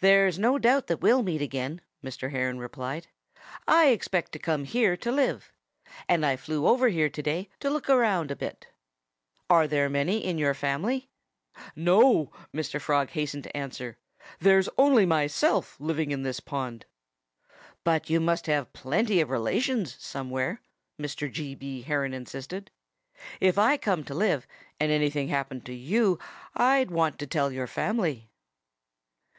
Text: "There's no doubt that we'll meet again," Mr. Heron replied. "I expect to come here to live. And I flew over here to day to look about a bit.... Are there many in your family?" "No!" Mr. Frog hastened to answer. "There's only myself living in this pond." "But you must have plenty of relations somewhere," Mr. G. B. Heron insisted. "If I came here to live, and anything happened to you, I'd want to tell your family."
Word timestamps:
"There's 0.00 0.38
no 0.38 0.58
doubt 0.58 0.88
that 0.88 1.00
we'll 1.00 1.22
meet 1.22 1.40
again," 1.40 1.80
Mr. 2.04 2.30
Heron 2.30 2.58
replied. 2.58 3.06
"I 3.66 3.86
expect 3.86 4.32
to 4.32 4.38
come 4.38 4.64
here 4.64 4.98
to 4.98 5.10
live. 5.10 5.50
And 6.10 6.26
I 6.26 6.36
flew 6.36 6.66
over 6.68 6.90
here 6.90 7.08
to 7.08 7.22
day 7.22 7.48
to 7.60 7.70
look 7.70 7.88
about 7.88 8.30
a 8.30 8.36
bit.... 8.36 8.66
Are 9.48 9.66
there 9.66 9.88
many 9.88 10.18
in 10.22 10.36
your 10.36 10.52
family?" 10.52 11.08
"No!" 11.74 12.32
Mr. 12.54 12.78
Frog 12.82 13.08
hastened 13.12 13.44
to 13.44 13.56
answer. 13.56 13.96
"There's 14.40 14.68
only 14.76 15.06
myself 15.06 15.80
living 15.80 16.10
in 16.10 16.22
this 16.22 16.38
pond." 16.40 16.84
"But 17.82 18.10
you 18.10 18.20
must 18.20 18.44
have 18.48 18.74
plenty 18.74 19.22
of 19.22 19.30
relations 19.30 19.96
somewhere," 19.98 20.60
Mr. 21.00 21.32
G. 21.32 21.54
B. 21.54 21.80
Heron 21.80 22.12
insisted. 22.12 22.70
"If 23.40 23.56
I 23.56 23.78
came 23.78 23.96
here 24.00 24.04
to 24.04 24.14
live, 24.16 24.46
and 24.78 24.92
anything 24.92 25.28
happened 25.28 25.64
to 25.64 25.72
you, 25.74 26.18
I'd 26.54 26.90
want 26.90 27.18
to 27.20 27.26
tell 27.26 27.50
your 27.50 27.66
family." 27.66 28.28